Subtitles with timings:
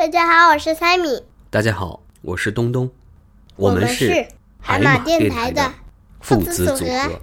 [0.00, 1.22] 大家好，我是三米。
[1.50, 2.90] 大家好，我是东东。
[3.56, 5.74] 我们是海马电台的
[6.22, 7.20] 父子组合。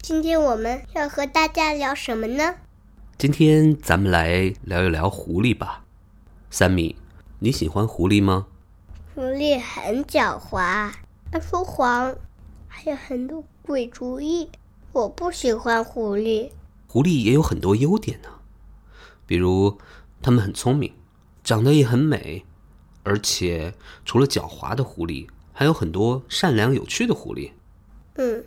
[0.00, 2.54] 今天我们要和大家聊什么呢？
[3.18, 5.84] 今天咱们来聊一聊狐狸吧。
[6.48, 6.96] 三米，
[7.40, 8.46] 你喜欢狐狸吗？
[9.14, 10.90] 狐狸很狡猾，
[11.30, 12.16] 它说谎，
[12.66, 14.48] 还有很多鬼主意。
[14.92, 16.50] 我不喜欢狐狸。
[16.88, 18.30] 狐狸也有很多优点呢，
[19.26, 19.76] 比如
[20.22, 20.94] 它们很聪明。
[21.50, 22.44] 长得也很美，
[23.02, 27.50] 而且除了狡猾的狐狸，还有很多善良有趣的狐狸。
[28.14, 28.44] 嗯，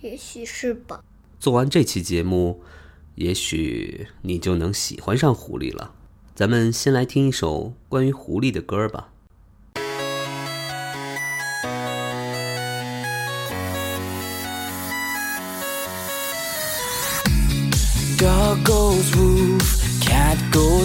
[0.00, 1.04] 也许是吧。
[1.38, 2.62] 做完这期节目，
[3.16, 5.92] 也许你就能喜欢上狐狸了。
[6.34, 9.12] 咱们先来听一首关于狐狸的歌吧。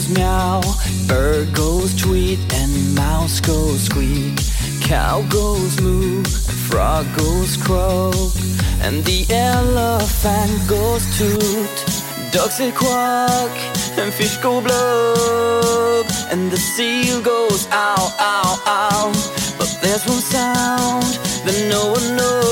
[0.03, 0.61] Goes meow,
[1.07, 4.37] bird goes tweet, and mouse goes squeak.
[4.81, 8.33] Cow goes moo, frog goes croak,
[8.81, 12.31] and the elephant goes toot.
[12.31, 13.51] Ducks say quack,
[13.97, 19.11] and fish go blub, and the seal goes ow, ow, ow.
[19.57, 21.03] But there's one sound
[21.45, 22.42] that no one knows.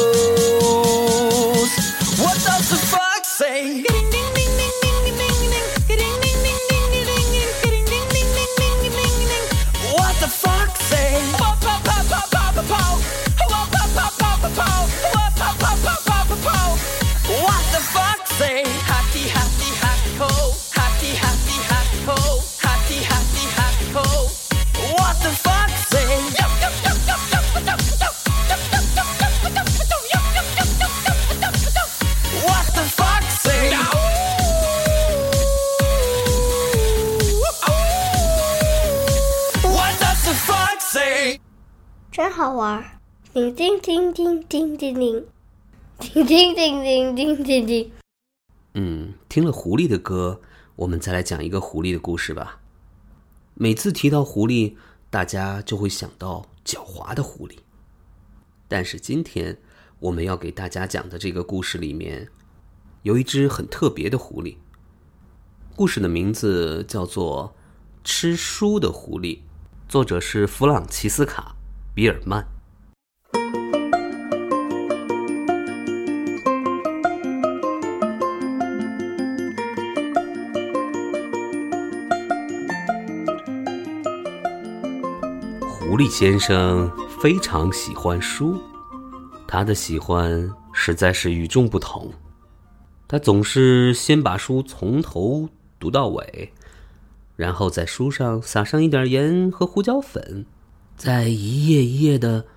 [44.51, 45.25] 叮叮叮
[45.97, 47.91] 叮叮，叮叮叮叮叮。
[48.73, 50.41] 嗯，听了狐狸的歌，
[50.75, 52.59] 我们再来讲一个狐狸的故事吧。
[53.53, 54.75] 每次提到狐狸，
[55.09, 57.59] 大家就会想到狡猾的狐狸。
[58.67, 59.57] 但是今天
[59.99, 62.27] 我们要给大家讲的这个故事里面，
[63.03, 64.57] 有一只很特别的狐狸。
[65.77, 67.55] 故事的名字叫做
[68.03, 69.37] 《吃书的狐狸》，
[69.87, 71.55] 作者是弗朗齐斯卡·
[71.95, 72.45] 比尔曼。
[86.01, 86.91] 狐狸先生
[87.21, 88.59] 非常喜欢书，
[89.47, 92.11] 他的喜欢实在是与众不同。
[93.07, 95.47] 他总是先把书从头
[95.77, 96.53] 读到尾，
[97.35, 100.47] 然后在书上撒上一点盐和胡椒粉，
[100.97, 102.47] 再一页一页的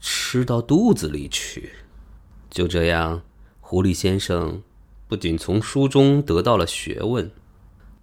[0.00, 1.70] 吃到肚子里去。
[2.50, 3.22] 就这样，
[3.60, 4.60] 狐狸先生
[5.06, 7.30] 不仅从书中得到了学问，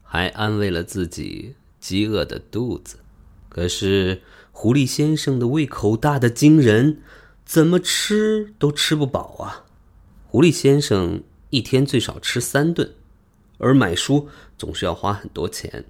[0.04, 3.00] 还安慰了自己饥饿的肚子。
[3.50, 4.22] 可是，
[4.62, 7.00] 狐狸先生的胃口大得惊人，
[7.46, 9.64] 怎么吃都吃不饱啊！
[10.28, 12.94] 狐狸先生一天最少吃三顿，
[13.58, 14.28] 而买书
[14.58, 15.86] 总是要花很多钱。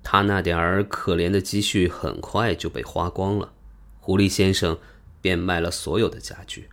[0.00, 3.52] 他那点儿可怜的积蓄很快就被花光了，
[3.98, 4.78] 狐狸先生
[5.20, 6.68] 便卖了所有的家具，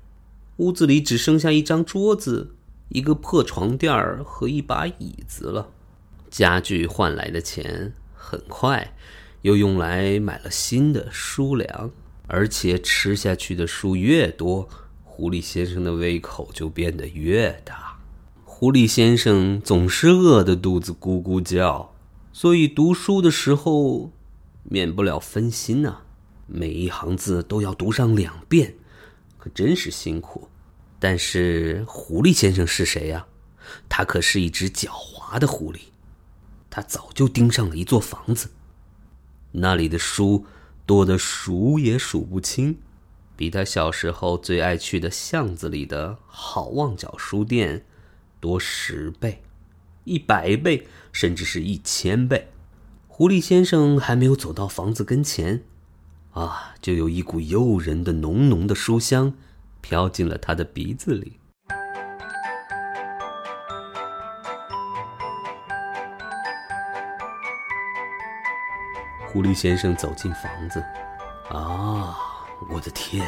[0.58, 2.53] 屋子里只剩下一张桌子、
[2.90, 5.72] 一个破床垫儿和一把椅子了。
[6.30, 8.94] 家具换来的钱很快。
[9.42, 11.92] 又用来买了新的书粮，
[12.28, 14.68] 而且吃下去的书越多，
[15.04, 17.98] 狐狸先生的胃口就变得越大。
[18.44, 21.94] 狐狸先生总是饿得肚子咕咕叫，
[22.34, 24.12] 所以读书的时候
[24.64, 26.02] 免不了分心呐。
[26.46, 28.76] 每一行字都要读上两遍，
[29.38, 30.50] 可真是辛苦。
[31.00, 33.28] 但是狐狸先生是谁呀？
[33.88, 35.80] 他可是一只狡猾的狐狸，
[36.70, 38.50] 他早就盯上了一座房子。
[39.52, 40.46] 那里的书
[40.86, 42.78] 多得数也数不清，
[43.36, 47.86] 比他小时候最爱去的巷子里的好望角书店
[48.40, 49.42] 多十倍、
[50.04, 52.48] 一百倍，甚至是一千倍。
[53.07, 55.63] 狐狸先生还没有走到房子跟前，
[56.31, 59.34] 啊，就有一股诱人的浓浓的书香
[59.81, 61.34] 飘进了他的鼻子里。
[69.31, 70.84] 狐狸先生走进房子，
[71.50, 72.18] 啊，
[72.68, 73.24] 我的天！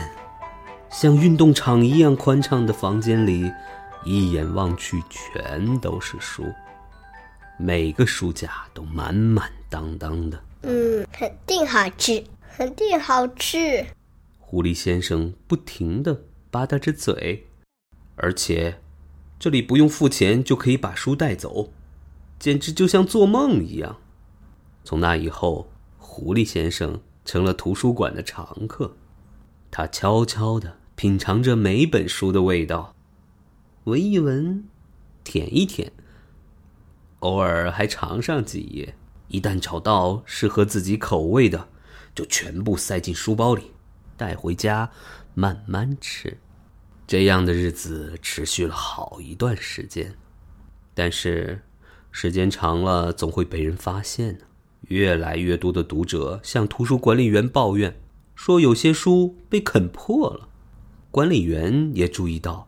[0.90, 3.52] 像运动场一样宽敞的房间里，
[4.04, 6.52] 一眼望去全都是书，
[7.60, 10.44] 每个书架都满满当当的。
[10.64, 12.24] 嗯，肯定好吃，
[12.58, 13.86] 肯定好吃。
[14.40, 17.46] 狐狸先生不停的吧嗒着嘴，
[18.16, 18.80] 而且
[19.38, 21.70] 这里不用付钱就可以把书带走，
[22.40, 23.98] 简直就像做梦一样。
[24.84, 25.70] 从那以后，
[26.14, 28.98] 狐狸先生成了图书馆的常客。
[29.72, 32.94] 他悄悄地品尝着每本书的味道，
[33.86, 34.66] 闻一闻，
[35.24, 35.90] 舔一舔，
[37.20, 38.94] 偶尔还尝上几页。
[39.30, 41.70] 一旦找到适合自己口味的，
[42.14, 43.72] 就全部塞进书包里，
[44.18, 44.92] 带回家
[45.34, 46.38] 慢慢吃。
[47.08, 50.14] 这样的日子持续了好一段时间，
[50.94, 51.62] 但是
[52.12, 54.46] 时间长了，总会被人发现的。
[54.92, 57.98] 越来越多的读者向图书管理员抱怨，
[58.36, 60.50] 说有些书被啃破了。
[61.10, 62.68] 管理员也注意到，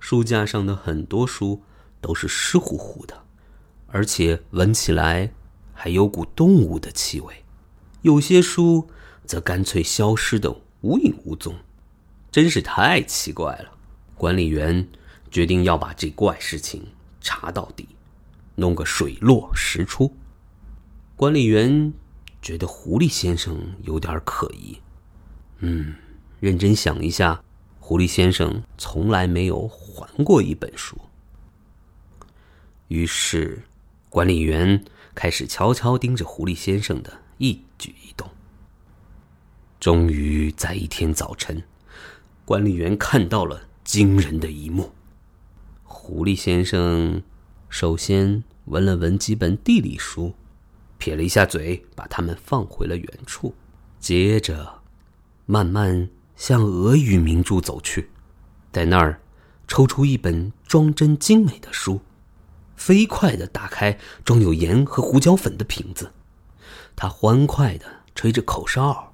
[0.00, 1.62] 书架上的很多书
[2.00, 3.22] 都是湿乎乎的，
[3.86, 5.32] 而且闻起来。
[5.76, 7.44] 还有股动物的气味，
[8.02, 8.88] 有些书
[9.26, 11.52] 则干脆消失的无影无踪，
[12.30, 13.72] 真是太奇怪了。
[14.14, 14.86] 管理员
[15.32, 16.86] 决定要把这怪事情
[17.20, 17.88] 查到底，
[18.54, 20.14] 弄个水落石出。
[21.16, 21.92] 管理员
[22.42, 24.78] 觉得狐狸先生有点可疑，
[25.58, 25.94] 嗯，
[26.40, 27.42] 认真想一下，
[27.80, 30.96] 狐狸先生从来没有还过一本书。
[32.88, 33.62] 于是，
[34.08, 34.84] 管理员。
[35.14, 38.28] 开始悄悄盯着狐狸先生的一举一动。
[39.78, 41.62] 终于在一天早晨，
[42.44, 44.90] 管理员看到了惊人的一幕。
[45.84, 47.22] 狐狸先生
[47.68, 50.34] 首先闻了闻几本地理书，
[51.04, 53.54] 撇了一下嘴，把它们放回了原处。
[54.00, 54.80] 接着，
[55.44, 58.08] 慢慢向俄语名著走去，
[58.72, 59.20] 在那儿
[59.68, 62.00] 抽出一本装帧精美的书。
[62.74, 66.10] 飞快地打开装有盐和胡椒粉的瓶子，
[66.96, 67.84] 他欢快地
[68.14, 69.12] 吹着口哨，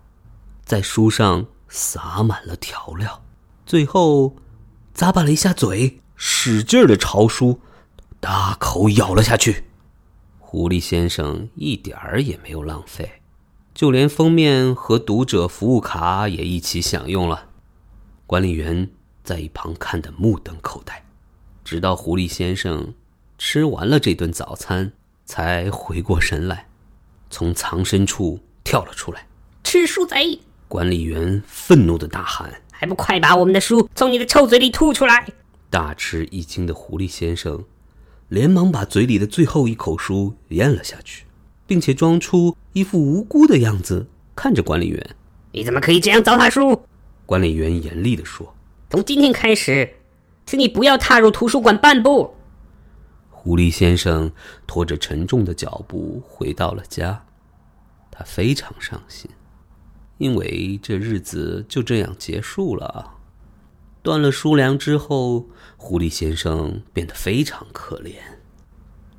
[0.64, 3.24] 在书上撒满了调料，
[3.66, 4.36] 最后
[4.94, 7.58] 咂巴了一下嘴，使劲地朝书
[8.20, 9.64] 大口咬了下去。
[10.52, 13.08] 狐狸先生一点儿也没有浪费，
[13.72, 17.50] 就连封面和读者服务卡也一起享用了。
[18.26, 18.90] 管理员
[19.22, 21.04] 在一旁看得目瞪口呆，
[21.62, 22.92] 直到狐狸先生。
[23.38, 24.92] 吃完了这顿早餐，
[25.24, 26.66] 才回过神来，
[27.30, 29.28] 从藏身处跳了出来。
[29.62, 30.40] 吃书贼！
[30.66, 35.28] 管理员愤怒的大喊：“还不快把我们的书从你的臭嘴里吐出来！”
[35.70, 37.64] 大吃一惊的狐狸先生，
[38.30, 41.26] 连忙把嘴里的最后一口书咽了下去，
[41.66, 44.06] 并且装出一副无辜的样子，
[44.36, 45.16] 看着管理员
[45.52, 46.80] ：“你怎么可以这样糟蹋书？”
[47.26, 48.54] 管理员严厉地说
[48.88, 49.96] ：“从今天开始，
[50.46, 52.32] 请你不要踏入图书馆半步。”
[53.30, 54.30] 狐狸先生
[54.64, 57.24] 拖着沉重的脚步回到了家，
[58.12, 59.28] 他非常伤心，
[60.18, 63.14] 因为这日子就这样结束了。
[64.02, 68.14] 断了书粮之后，狐狸先生变得非常可怜，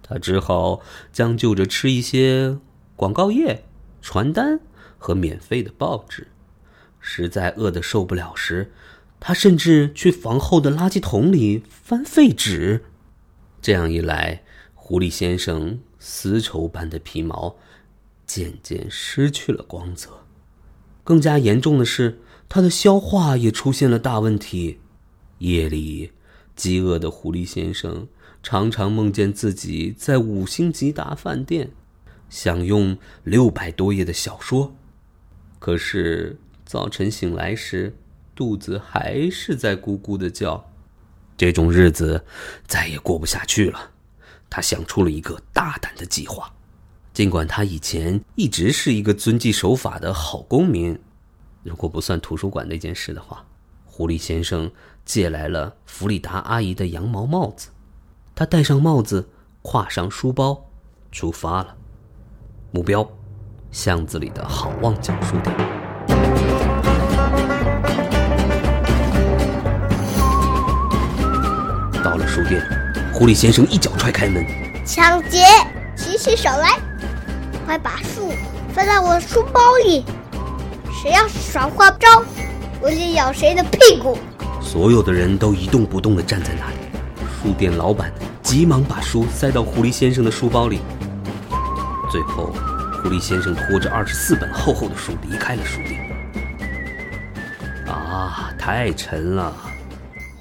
[0.01, 0.81] 他只好
[1.11, 2.57] 将就着吃一些
[2.95, 3.63] 广告页、
[4.01, 4.59] 传单
[4.97, 6.27] 和免费的报纸。
[6.99, 8.71] 实在饿得受不了时，
[9.19, 12.83] 他甚至去房后的垃圾桶里翻废纸。
[13.61, 14.43] 这样一来，
[14.73, 17.55] 狐狸先生丝绸般的皮毛
[18.25, 20.09] 渐渐失去了光泽。
[21.03, 22.19] 更加严重的是，
[22.53, 24.81] 他的消化也出现了大问题。
[25.37, 26.11] 夜里，
[26.53, 28.09] 饥饿的狐狸先生
[28.43, 31.71] 常常梦见自己在五星级大饭店
[32.29, 34.75] 享用六百多页的小说，
[35.59, 37.95] 可是早晨醒来时，
[38.35, 40.69] 肚子还是在咕咕的叫。
[41.37, 42.25] 这种日子
[42.67, 43.91] 再也过不下去了，
[44.49, 46.53] 他想出了一个大胆的计划。
[47.13, 50.99] 尽管他以前一直是一个遵纪守法的好公民，
[51.63, 53.45] 如果不算图书馆那件事的话，
[53.85, 54.71] 狐狸先生
[55.05, 57.69] 借来了弗里达阿姨的羊毛帽子。
[58.33, 59.29] 他戴上帽子，
[59.61, 60.65] 挎上书包，
[61.11, 61.75] 出发了。
[62.71, 63.07] 目标：
[63.71, 65.55] 巷子里的好望角书店。
[72.03, 72.59] 到了书店，
[73.13, 74.43] 狐狸先生一脚踹开门，
[74.83, 75.45] 抢劫！
[75.95, 76.79] 举起手来，
[77.65, 78.31] 快把书
[78.73, 80.03] 放在我的书包里。
[81.01, 82.23] 谁要是耍花招，
[82.79, 84.19] 我就咬谁的屁股。
[84.61, 86.75] 所有的人都一动不动地站在那里。
[87.41, 90.79] 书店老板急忙把书塞到狐狸先生的书包里。
[92.11, 92.53] 最后，
[93.01, 96.07] 狐狸先生拖着二十四本厚厚的书离开了书店。
[97.87, 99.51] 啊，太沉了，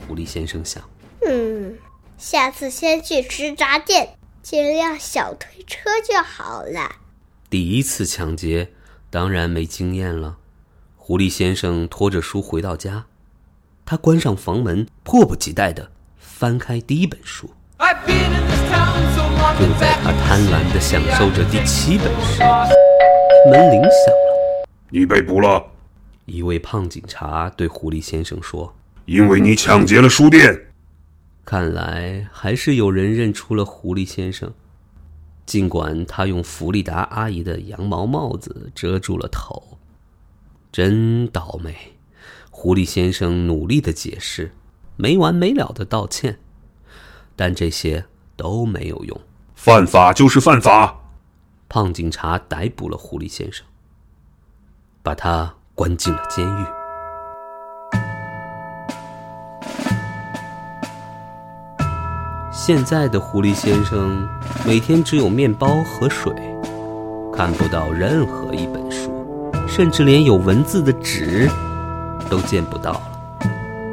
[0.06, 0.82] 狐狸先生想。
[1.26, 1.74] 嗯，
[2.18, 4.10] 下次先去食杂店，
[4.42, 6.96] 借辆小推车就好了。
[7.48, 8.72] 第一次抢劫，
[9.08, 10.36] 当然没经验了。
[11.10, 13.06] 狐狸先生拖着书回到家，
[13.84, 17.50] 他关上房门，迫不及待地翻开第一本书。
[19.58, 22.44] 就在他贪婪地享受着第七本书，
[23.50, 24.68] 门铃响了。
[24.90, 25.72] 你被捕了，
[26.26, 28.72] 一位胖警察对狐狸先生说
[29.06, 30.66] 因为你抢劫了书店。
[31.44, 34.54] ：“看来还是有人认出了狐狸先生，
[35.44, 39.69] 尽管他用弗利达阿姨的羊毛帽子遮住了头。
[40.70, 41.74] 真倒霉！”
[42.50, 44.52] 狐狸先生努力的解释，
[44.96, 46.38] 没完没了的道歉，
[47.34, 48.04] 但这些
[48.36, 49.20] 都没有用。
[49.54, 50.96] 犯法就是犯法。
[51.68, 53.64] 胖警察逮捕了狐狸先生，
[55.02, 56.64] 把他关进了监狱。
[62.52, 64.28] 现在的狐狸先生
[64.66, 66.34] 每天只有面包和水，
[67.32, 69.19] 看不到任何一本书，
[69.68, 71.48] 甚至连有文字的纸
[72.28, 73.06] 都见不到了。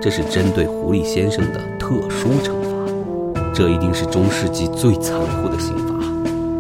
[0.02, 5.96] 这是针对狐狸先生的特殊惩罚，这一定是中世纪最残酷的刑罚。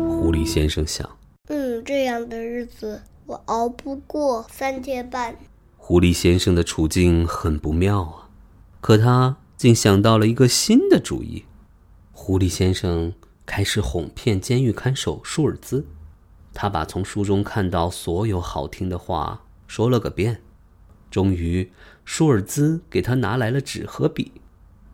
[0.10, 1.08] 狐狸先生想。
[1.50, 5.36] 嗯，这样的日子我熬不过三天半。
[5.78, 8.28] 狐狸先生的处境很不妙啊，
[8.82, 11.46] 可他竟想到了一个新的主意。
[12.12, 13.14] 狐狸先生
[13.46, 15.86] 开始哄骗监狱看守舒尔兹，
[16.60, 20.42] 他把从书中看到所有好听的话说了个遍。
[21.12, 21.72] 终于，
[22.04, 24.32] 舒尔兹给他拿来了纸和笔，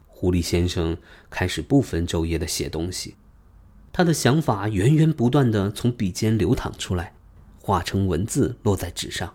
[0.05, 0.97] 狐狸先生
[1.29, 3.15] 开始不分昼夜地写东西。
[3.93, 7.13] 他的想法源源不断地从笔尖流淌出来，
[7.61, 9.33] 化成文字落在纸上。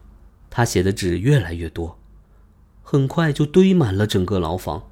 [0.50, 1.98] 他写的纸越来越多，
[2.82, 4.90] 很快就堆满了整个牢房，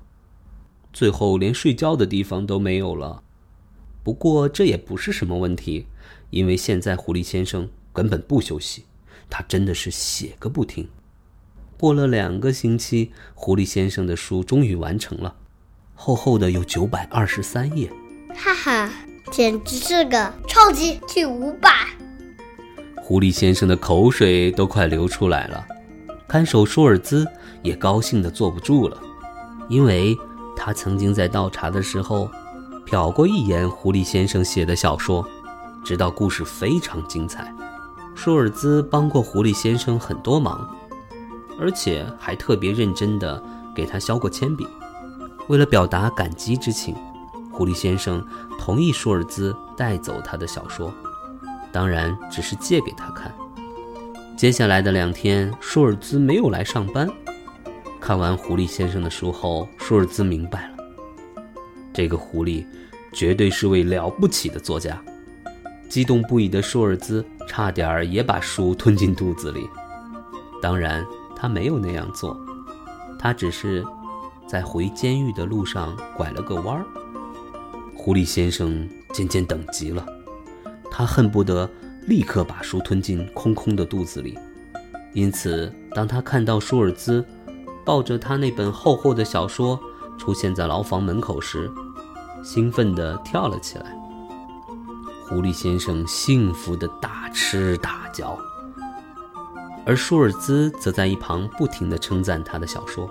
[0.91, 3.23] 最后连睡觉的地方都没有了。
[4.03, 5.87] 不过这也不是什么问题，
[6.31, 8.85] 因为现在狐狸先生根本不休息，
[9.31, 10.89] 他真的是写个不停。
[11.79, 15.37] 过了两个星期，狐狸先生的书终于完成了，
[15.95, 17.91] 厚厚的有九百二十三页。
[18.35, 18.91] 哈哈，
[19.31, 21.89] 简直是个超级巨无霸！
[22.97, 25.67] 狐狸先生的口水都快流出来了，
[26.27, 27.27] 看守舒尔兹
[27.63, 29.01] 也高兴的坐不住了，
[29.69, 30.17] 因为
[30.57, 32.31] 他曾经在倒茶的时候
[32.87, 35.27] 瞟过一眼狐狸先生写的小说，
[35.87, 37.55] 知道故事非常精彩。
[38.17, 40.69] 舒尔兹帮过狐狸先生很多忙，
[41.61, 43.41] 而且还特别认真地
[43.73, 44.67] 给他削过铅笔。
[45.47, 46.93] 为了表达感激之情，
[47.53, 48.21] 狐狸先生
[48.59, 50.93] 同意舒尔兹带走他的小说。
[51.71, 53.33] 当然，只是借给他看。
[54.37, 57.09] 接下来的两天，舒尔兹没有来上班。
[58.01, 61.45] 看完狐狸先生的书后，舒尔兹明白了，
[61.93, 62.67] 这个狐狸
[63.13, 65.01] 绝对是位了不起的作家。
[65.89, 69.69] 激动不已的舒尔兹差点儿也把书吞进肚子里。
[70.61, 72.39] 当然，他没有那样做，
[73.19, 73.85] 他只是
[74.47, 76.85] 在回监狱的路上拐了个弯儿。
[77.95, 80.05] 狐狸先生渐渐等急了。
[80.91, 81.69] 他恨不得
[82.07, 84.39] 立刻把书吞进空空的肚子里，
[85.13, 87.25] 因此，当他看到舒尔兹
[87.85, 89.79] 抱着他那本厚厚的小说
[90.17, 91.71] 出现在牢房门口时，
[92.45, 93.96] 兴奋地跳了起来。
[95.29, 98.39] 狐狸先生幸福地大吃大嚼，
[99.85, 103.11] 而舒尔兹则在一旁不停地称赞他的小说，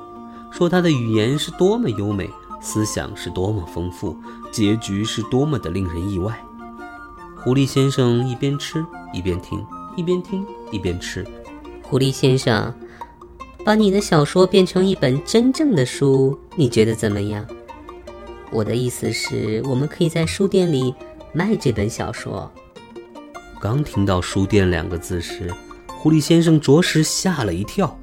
[0.50, 2.30] 说他的语言是多么优美，
[2.62, 4.16] 思想是多么丰富，
[4.50, 6.42] 结局是多么的令人意外。
[7.36, 9.66] 狐狸先生一边吃一边听，
[9.98, 11.28] 一边听一边吃。
[11.84, 12.74] 狐狸先生，
[13.66, 17.46] 把你的小说变成一本真正的书，你觉得怎么样？
[18.52, 20.96] 我的意思是，我们可以在书店里
[21.36, 22.50] 卖这本小说。
[23.60, 25.54] 刚听到“书店”两个字时，
[25.86, 28.00] 狐狸先生着实吓了一跳，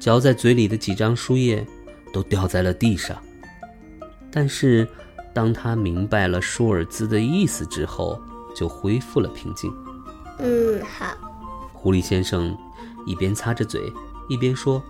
[0.00, 1.64] 嚼在嘴里的几张书页
[2.12, 3.16] 都掉在了地上。
[4.32, 4.88] 但是，
[5.32, 8.20] 当他明白了舒尔兹的意思之后，
[8.52, 9.72] 就恢复了平静。
[10.40, 11.14] 嗯，好，
[11.72, 12.56] 狐狸先生
[13.06, 13.80] 一边擦着嘴，
[14.28, 14.82] 一边说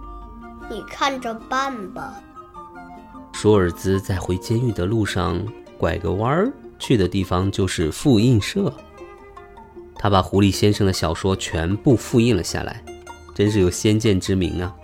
[0.71, 2.15] 你看着办吧。
[3.35, 5.45] ：“舒尔兹在回监狱的路上
[5.77, 8.73] 拐个弯儿，去的地方就是复印社。
[9.95, 12.85] 他把狐狸先生的小说全部复印了下来，
[13.35, 14.75] 真是有先见之明啊！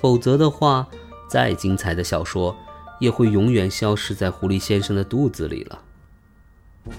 [0.00, 0.86] 否则的话，
[1.28, 2.56] 再精彩的小说
[3.00, 5.80] 也会永远消失在狐狸先生的肚子里了。”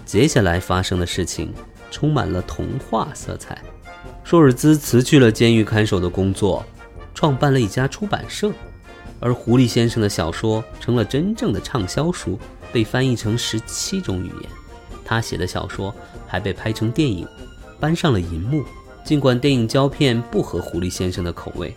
[0.05, 1.51] 接下来发生的事情
[1.89, 3.59] 充满了童话色彩。
[4.23, 6.63] 舒尔兹辞去了监狱看守的工作，
[7.15, 8.51] 创办了一家出版社，
[9.19, 12.37] 而狐狸先生的小说成了真正的畅销书，
[12.71, 14.49] 被翻译成十七种语言。
[15.03, 15.93] 他写的小说
[16.27, 17.27] 还被拍成电影，
[17.79, 18.63] 搬上了银幕。
[19.03, 21.75] 尽管电影胶片不合狐狸先生的口味，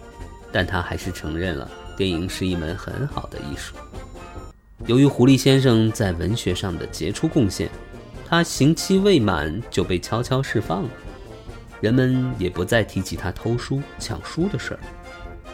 [0.52, 3.74] 但他还是承认了电影是一门很好的艺术。
[4.86, 7.70] 由于狐狸先生在文学上的杰出贡献，
[8.28, 10.90] 他刑期未满就被悄悄释放了，
[11.80, 14.80] 人们也不再提起他偷书抢书的事儿。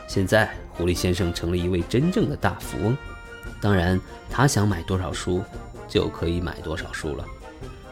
[0.09, 2.97] 现在，狐狸先生成了一位真正的大富翁，
[3.61, 5.43] 当然，他想买多少书，
[5.89, 7.25] 就可以买多少书了。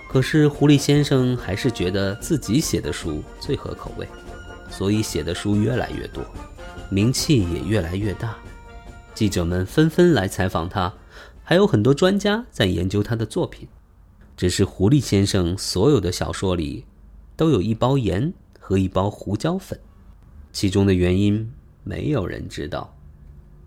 [0.08, 4.08] 可是，狐狸先生还是觉得自己写的书最合口味，
[4.70, 6.24] 所以写的书越来越多，
[6.90, 8.34] 名气也越来越大。
[9.14, 10.92] 记者们纷纷来采访他，
[11.44, 13.68] 还有很多专家在研究他的作品。
[14.36, 16.84] 只是狐狸先生所有的小说里，
[17.36, 19.78] 都有一包盐和一包胡椒粉，
[20.52, 21.52] 其中的原因
[21.82, 22.96] 没有人知道。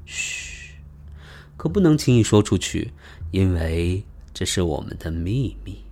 [0.06, 0.51] 嘘，
[1.62, 2.92] 可不能轻易说出去，
[3.30, 4.04] 因为
[4.34, 5.84] 这是我们的秘密。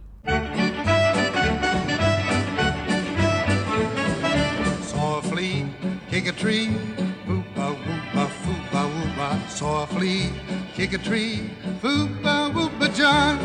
[4.88, 5.66] Saw a flea
[6.10, 6.70] kick a tree,
[7.28, 9.38] whoop-a whoop-a foo-ba whoop-a.
[9.48, 10.32] Saw a flea
[10.76, 11.44] kick a tree,
[11.84, 13.38] whoop-a whoop-a John.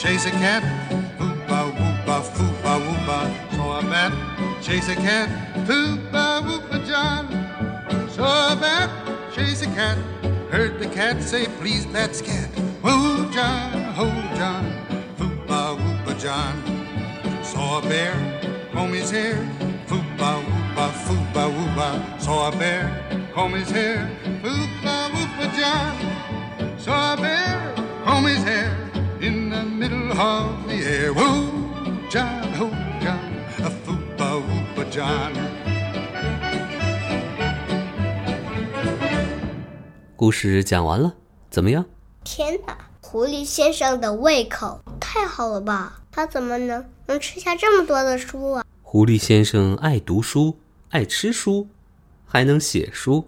[0.00, 0.62] Chase a cat,
[1.18, 3.54] whoop-a whoop-a foo-ba whoop-a.
[3.54, 5.28] Saw a bat chase a cat,
[5.68, 7.28] whoop-a whoop-a John.
[8.08, 8.88] Saw a bat
[9.34, 9.98] chase a cat.
[10.50, 12.48] Heard the cat say, please, bat scat.
[12.80, 14.06] Whoa, John, ho,
[14.38, 14.64] John,
[15.18, 16.56] whoop-a, whoop-a, John.
[17.44, 18.14] Saw a bear
[18.72, 19.36] comb his hair.
[19.90, 22.20] Whoop-a, whoop-a, foo-ba, whoop-a.
[22.22, 24.08] Saw a bear comb his hair.
[24.42, 26.78] Whoop-a, whoop-a, John.
[26.78, 27.74] Saw a bear
[28.06, 28.89] comb his hair
[29.80, 31.14] middle of the air.
[31.14, 31.48] Whoa,
[32.10, 32.68] John, ho,
[33.00, 33.32] John,
[33.64, 35.32] a whoop-a, whoop-a, John.
[40.16, 41.14] 故事讲完了，
[41.48, 41.86] 怎么样？
[42.24, 46.02] 天哪，狐狸先生的胃口太好了吧？
[46.12, 48.62] 他怎么能能吃下这么多的书啊？
[48.82, 50.58] 狐狸先生爱读书，
[50.90, 51.68] 爱吃书，
[52.26, 53.26] 还能写书。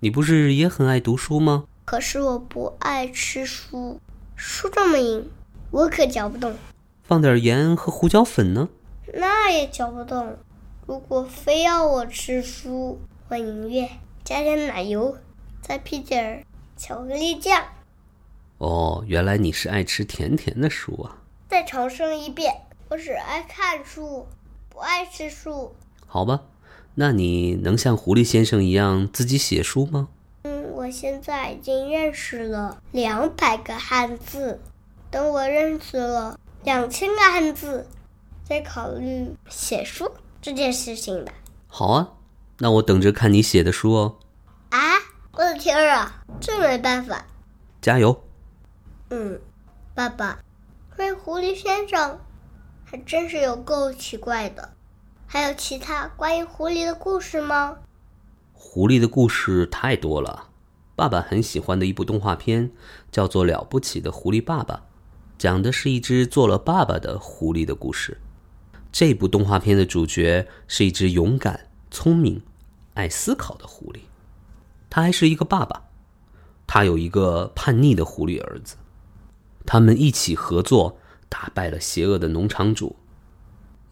[0.00, 1.64] 你不是也很爱读书吗？
[1.86, 3.98] 可是我不爱吃书，
[4.36, 5.30] 书这么硬，
[5.70, 6.52] 我可嚼不动，
[7.04, 8.68] 放点盐和胡椒粉呢？
[9.14, 10.36] 那也嚼不动。
[10.86, 13.88] 如果非要我吃书，我宁愿
[14.24, 15.16] 加点奶油，
[15.62, 16.42] 再配点儿
[16.76, 17.62] 巧克力酱。
[18.58, 21.18] 哦，原来你是爱吃甜甜的书啊。
[21.48, 22.52] 再重申一遍，
[22.88, 24.26] 我只爱看书，
[24.68, 25.72] 不爱吃书。
[26.04, 26.42] 好吧，
[26.96, 30.08] 那你能像狐狸先生一样自己写书吗？
[30.42, 34.60] 嗯，我现在已经认识了两百个汉字，
[35.10, 37.86] 等我认识了两千个汉字，
[38.44, 41.32] 再考虑写书这件事情吧。
[41.66, 42.12] 好啊，
[42.58, 44.16] 那我等着看你写的书哦。
[44.70, 44.78] 啊，
[45.32, 47.24] 我的天啊，这没办法。
[47.80, 48.22] 加油！
[49.08, 49.40] 嗯，
[49.94, 50.38] 爸爸，
[50.96, 52.20] 这狐狸先生
[52.84, 54.70] 还真是有够奇怪的。
[55.26, 57.78] 还有其他关于狐狸的故事吗？
[58.52, 60.48] 狐狸的故事太多了。
[60.94, 62.70] 爸爸很喜欢的一部动画片
[63.10, 64.74] 叫做《了不起的狐狸爸爸》，
[65.40, 68.20] 讲的是一只做了爸爸的狐狸的故事。
[68.92, 72.42] 这部动画片的主角是一只勇敢、聪明、
[72.92, 74.00] 爱思考的狐狸，
[74.90, 75.84] 他还是一个爸爸。
[76.66, 78.76] 他有一个叛逆的狐狸儿子，
[79.64, 80.98] 他们一起合作
[81.30, 82.96] 打败了邪恶的农场主，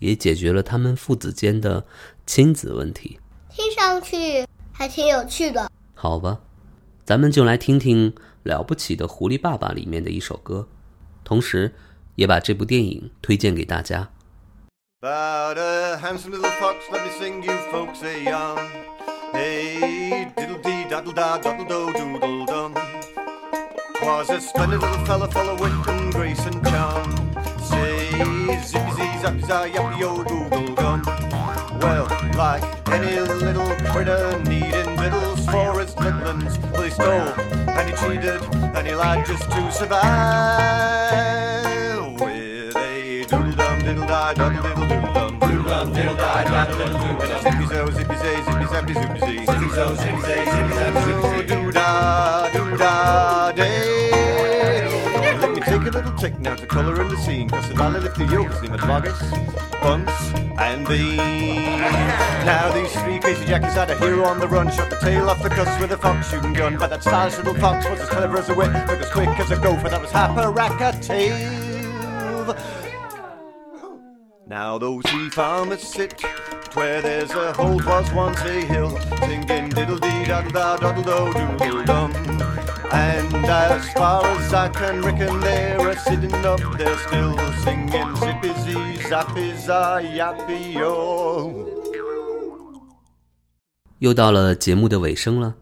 [0.01, 1.87] 也解决了他们父子间的
[2.27, 3.19] 亲子问题。
[3.49, 5.71] 听上去还挺有趣的。
[5.95, 6.41] 好吧，
[7.07, 10.69] 咱们就来听听《了不起的狐狸爸爸》里面的一首歌，
[11.28, 11.74] 同时
[12.16, 14.10] 也把这部电影推荐给大家。
[15.02, 18.58] About a handsome little fox, let me sing you folks a yarn.
[19.34, 22.74] Hey, diddle dee daddle da doddle do doodle dum.
[24.02, 27.34] Was a splendid little fella full of wit and grace and charm.
[27.60, 28.12] Say
[28.64, 31.02] zippy zee zappy za yappy yo doodle gum.
[31.82, 32.08] Well,
[32.38, 34.77] like any little critter needing
[35.51, 38.43] victuals for his littlins, well he stole and he cheated
[38.77, 40.05] and he lied just to survive.
[42.21, 47.43] With a doodle dum diddle die doddle diddle doodle dum dum diddle diddle doodle dum
[47.43, 49.97] zippy zo oh, zippy zay eh, zippy zappy zoopy zee zippy zo eh.
[49.97, 51.89] zippy zay oh, zippy eh, zappy zoopy zee oh, doo da
[52.53, 54.11] doo da day.
[55.41, 58.01] Let me take a little trick now to colour in the scene, cause the valley
[58.01, 59.19] lift the yokes in the boggis,
[59.81, 61.19] bunts, and beans.
[62.45, 65.43] Now these three crazy jackies had a hero on the run, shot the tail off
[65.43, 66.77] the cuss with a fox shooting gun.
[66.79, 69.51] But that stylish little fox was as clever as a whip, but as quick as
[69.51, 71.67] a gopher, that was Happaracatave.
[74.47, 76.23] Now those three farmers sit
[76.73, 81.59] where there's a hole was once a hill, singing diddle dee daddle da daddle do
[81.59, 82.68] doodle dum.
[82.91, 88.97] And as far as I can reckon, they're sitting up there still singing zippy zee
[89.09, 91.53] zappy za yappy yo.
[93.99, 95.57] 又到了节目的尾声了，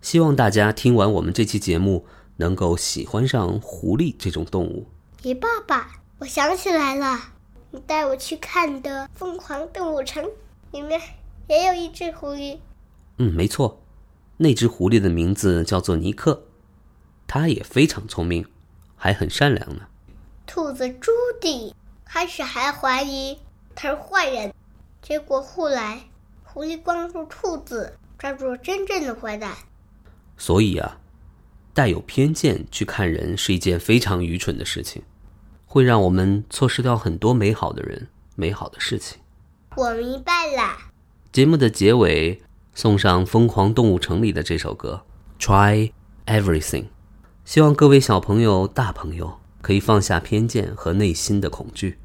[0.00, 2.04] 希望大家听完我们这期节目，
[2.36, 4.86] 能够喜欢上狐狸这种动物。
[5.22, 7.18] 咦，爸爸，我想起来了，
[7.70, 10.22] 你带我去看的《疯狂动物城》
[10.70, 11.00] 里面
[11.48, 12.58] 也有一只狐狸。
[13.18, 13.80] 嗯，没错，
[14.38, 16.44] 那只狐狸的名字叫做尼克，
[17.26, 18.46] 它也非常聪明，
[18.94, 19.86] 还很善良呢。
[20.46, 23.38] 兔子朱迪开始还怀疑
[23.74, 24.54] 他是坏人，
[25.02, 26.02] 结果后来
[26.44, 29.54] 狐狸帮助兔子抓住了真正的坏蛋。
[30.36, 30.98] 所以啊，
[31.72, 35.02] 带有偏见去看人是一件非常愚蠢的事情，
[35.66, 39.18] 会让我们错失掉很多美好的人、美好的事情。
[39.74, 40.76] 我明白了，
[41.32, 42.42] 节目的结尾
[42.76, 45.02] 送上《疯狂动物城》里的这首歌
[45.42, 45.92] 《Try
[46.26, 46.82] Everything》，
[47.42, 51.98] 希望各位小朋友、大朋友可以放下偏见和内心的恐惧，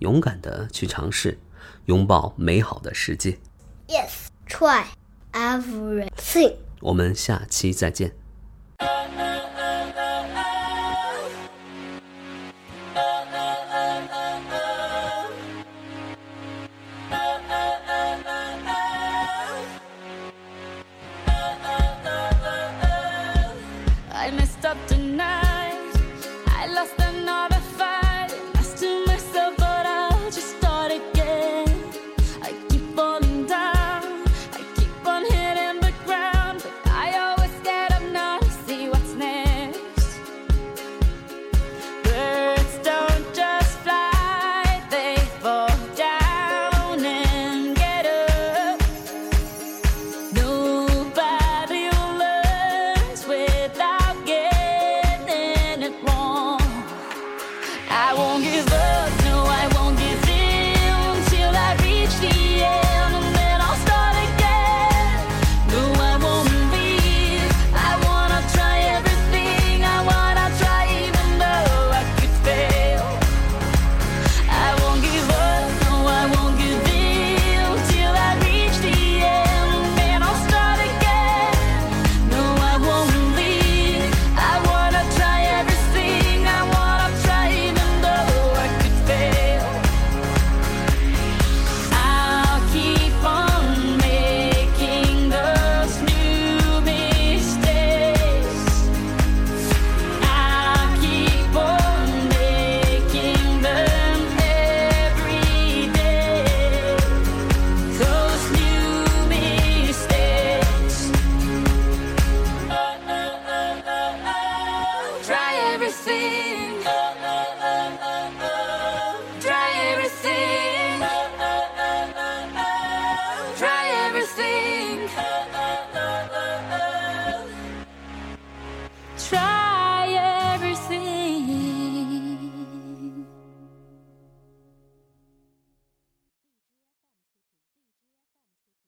[0.00, 1.38] 勇敢的去尝试，
[1.84, 3.38] 拥抱美好的世界。
[3.86, 4.86] Yes, try
[5.32, 6.56] everything.
[6.80, 8.12] 我们下期再见。